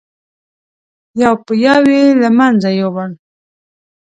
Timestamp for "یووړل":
2.79-3.11